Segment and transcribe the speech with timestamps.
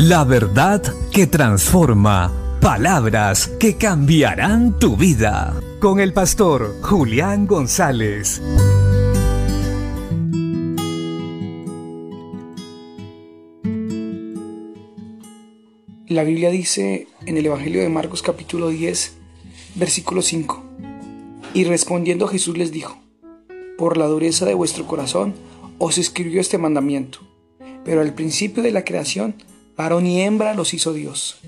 [0.00, 2.32] La verdad que transforma.
[2.60, 5.60] Palabras que cambiarán tu vida.
[5.80, 8.40] Con el pastor Julián González.
[16.06, 19.16] La Biblia dice en el Evangelio de Marcos capítulo 10,
[19.74, 20.62] versículo 5.
[21.54, 22.96] Y respondiendo Jesús les dijo,
[23.76, 25.34] por la dureza de vuestro corazón
[25.78, 27.18] os escribió este mandamiento,
[27.84, 29.34] pero al principio de la creación,
[29.78, 31.38] varón y hembra los hizo Dios.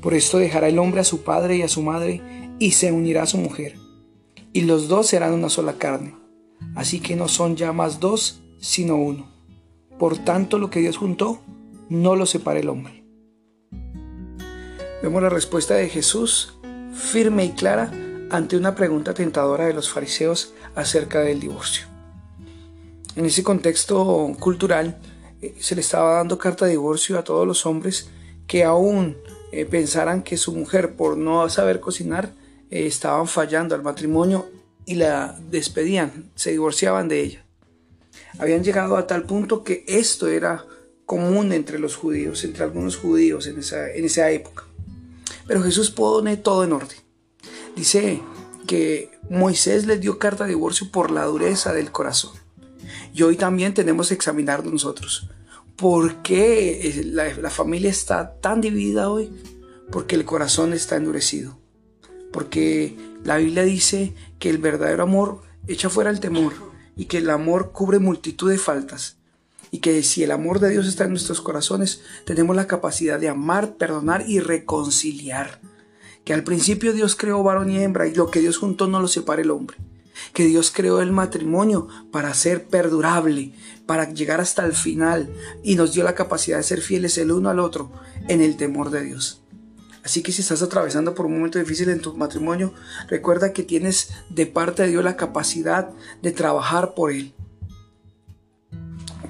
[0.00, 2.22] Por esto dejará el hombre a su padre y a su madre,
[2.58, 3.76] y se unirá a su mujer,
[4.52, 6.16] y los dos serán una sola carne.
[6.74, 9.30] Así que no son ya más dos, sino uno.
[9.98, 11.42] Por tanto, lo que Dios juntó,
[11.90, 13.04] no lo separe el hombre.
[15.02, 16.54] Vemos la respuesta de Jesús,
[16.94, 17.92] firme y clara,
[18.30, 21.86] ante una pregunta tentadora de los fariseos acerca del divorcio.
[23.14, 24.98] En ese contexto cultural
[25.60, 28.08] se le estaba dando carta de divorcio a todos los hombres
[28.46, 29.16] que aún
[29.52, 32.32] eh, pensaran que su mujer por no saber cocinar
[32.70, 34.48] eh, estaban fallando al matrimonio
[34.86, 37.44] y la despedían, se divorciaban de ella.
[38.38, 40.64] Habían llegado a tal punto que esto era
[41.06, 44.64] común entre los judíos, entre algunos judíos en esa, en esa época.
[45.46, 46.98] Pero Jesús pone todo en orden.
[47.76, 48.22] Dice
[48.66, 52.32] que Moisés les dio carta de divorcio por la dureza del corazón.
[53.14, 55.30] Y hoy también tenemos que examinar nosotros.
[55.76, 59.30] ¿Por qué la, la familia está tan dividida hoy?
[59.90, 61.58] Porque el corazón está endurecido.
[62.32, 66.52] Porque la Biblia dice que el verdadero amor echa fuera el temor
[66.96, 69.16] y que el amor cubre multitud de faltas.
[69.70, 73.28] Y que si el amor de Dios está en nuestros corazones, tenemos la capacidad de
[73.28, 75.60] amar, perdonar y reconciliar
[76.24, 79.08] que al principio Dios creó varón y hembra y lo que Dios juntó no lo
[79.08, 79.76] separa el hombre.
[80.32, 83.52] Que Dios creó el matrimonio para ser perdurable,
[83.86, 85.28] para llegar hasta el final
[85.62, 87.92] y nos dio la capacidad de ser fieles el uno al otro
[88.28, 89.40] en el temor de Dios.
[90.04, 92.74] Así que si estás atravesando por un momento difícil en tu matrimonio,
[93.08, 97.32] recuerda que tienes de parte de Dios la capacidad de trabajar por Él.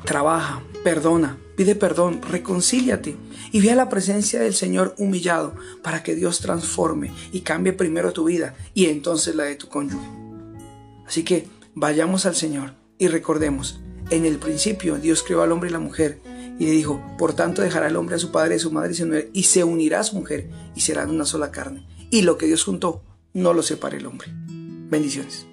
[0.05, 3.17] Trabaja, perdona, pide perdón, reconcíliate
[3.53, 8.13] y ve a la presencia del Señor humillado para que Dios transforme y cambie primero
[8.13, 10.24] tu vida y entonces la de tu cónyuge.
[11.07, 15.73] Así que vayamos al Señor y recordemos, en el principio Dios creó al hombre y
[15.73, 16.21] la mujer
[16.59, 19.31] y le dijo, por tanto dejará el hombre a su padre y a su madre
[19.33, 21.87] y se unirá a su mujer y serán una sola carne.
[22.11, 24.29] Y lo que Dios juntó, no lo separe el hombre.
[24.31, 25.47] Bendiciones.